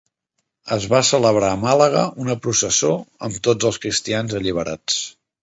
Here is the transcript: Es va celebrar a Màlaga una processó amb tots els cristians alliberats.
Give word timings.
Es 0.77 0.85
va 0.93 1.01
celebrar 1.09 1.51
a 1.55 1.59
Màlaga 1.65 2.05
una 2.23 2.37
processó 2.47 2.91
amb 3.29 3.39
tots 3.49 3.69
els 3.71 3.79
cristians 3.85 4.37
alliberats. 4.43 4.99